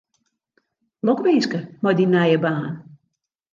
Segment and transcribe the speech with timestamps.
[1.05, 2.71] Lokwinske mei dyn nije baan.